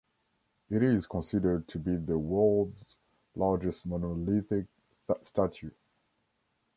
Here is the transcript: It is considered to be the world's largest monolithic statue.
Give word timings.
It 0.71 0.81
is 0.81 1.05
considered 1.05 1.67
to 1.67 1.77
be 1.77 1.95
the 1.95 2.17
world's 2.17 2.97
largest 3.35 3.85
monolithic 3.85 4.65
statue. 5.21 5.69